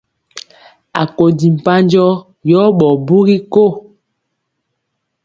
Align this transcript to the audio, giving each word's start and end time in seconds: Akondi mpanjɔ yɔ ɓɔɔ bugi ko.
Akondi 1.01 1.45
mpanjɔ 1.55 2.05
yɔ 2.49 2.61
ɓɔɔ 2.77 2.93
bugi 3.07 3.37
ko. 3.53 3.63